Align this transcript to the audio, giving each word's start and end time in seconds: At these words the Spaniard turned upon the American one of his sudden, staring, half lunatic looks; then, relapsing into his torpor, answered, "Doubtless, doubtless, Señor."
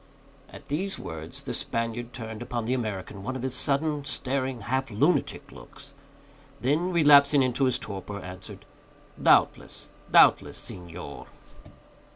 At 0.49 0.67
these 0.67 0.97
words 0.97 1.43
the 1.43 1.53
Spaniard 1.53 2.11
turned 2.11 2.41
upon 2.41 2.65
the 2.65 2.73
American 2.73 3.21
one 3.21 3.35
of 3.35 3.43
his 3.43 3.53
sudden, 3.53 4.03
staring, 4.03 4.61
half 4.61 4.89
lunatic 4.89 5.51
looks; 5.51 5.93
then, 6.59 6.91
relapsing 6.91 7.43
into 7.43 7.65
his 7.65 7.77
torpor, 7.77 8.19
answered, 8.19 8.65
"Doubtless, 9.21 9.91
doubtless, 10.09 10.59
Señor." 10.59 11.27